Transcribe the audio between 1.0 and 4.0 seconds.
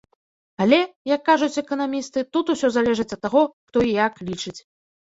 як кажуць эканамісты, тут усё залежыць ад таго, хто і